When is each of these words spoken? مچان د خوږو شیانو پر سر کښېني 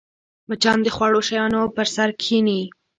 مچان 0.49 0.77
د 0.83 0.87
خوږو 0.95 1.21
شیانو 1.27 1.61
پر 1.75 1.87
سر 1.95 2.09
کښېني 2.21 2.61